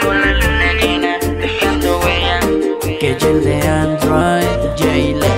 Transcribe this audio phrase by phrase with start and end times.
[0.00, 2.40] Con la luna llena, dejando huella.
[2.98, 4.46] Que el de Android,
[4.76, 5.31] J-Lex.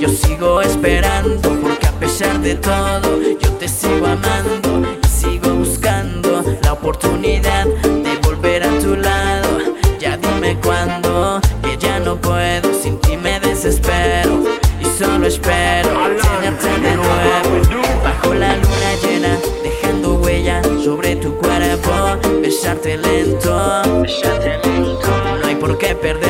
[0.00, 1.48] Yo sigo esperando.
[1.60, 4.88] Porque a pesar de todo, yo te sigo amando.
[5.02, 9.48] Y sigo buscando la oportunidad de volver a tu lado.
[9.98, 12.72] Ya dime cuándo, que ya no puedo.
[12.74, 14.44] Sin ti me desespero.
[14.80, 16.03] Y solo espero
[16.52, 18.02] de nuevo.
[18.02, 21.90] Bajo la luna llena, dejando huella sobre tu cuerpo.
[22.42, 25.08] Besarte lento, besarte lento.
[25.40, 26.23] No hay por qué perder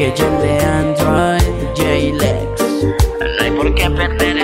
[0.00, 1.42] Que de Android,
[1.76, 2.84] J-Lex.
[3.20, 4.39] No hay por qué perder